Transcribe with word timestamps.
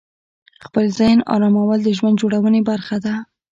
خپل 0.65 0.85
ذهن 0.99 1.19
آرامول 1.35 1.79
د 1.83 1.89
ژوند 1.97 2.19
جوړونې 2.21 2.61
برخه 2.69 2.97
ده. 3.05 3.13